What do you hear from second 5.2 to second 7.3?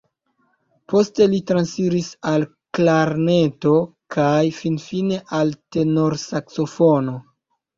al tenorsaksofono.